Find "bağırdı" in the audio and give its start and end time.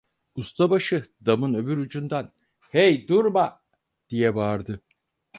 4.35-4.81